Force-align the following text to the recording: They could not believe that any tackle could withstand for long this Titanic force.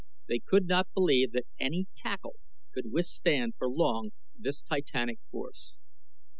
They 0.27 0.39
could 0.39 0.65
not 0.65 0.87
believe 0.95 1.31
that 1.33 1.45
any 1.59 1.85
tackle 1.95 2.37
could 2.73 2.91
withstand 2.91 3.53
for 3.59 3.69
long 3.69 4.13
this 4.35 4.63
Titanic 4.63 5.19
force. 5.29 5.75